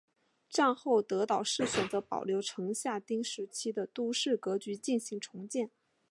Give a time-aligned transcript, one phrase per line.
[0.49, 5.69] 战后德岛市选择保留城下町时期的都市格局进行重建。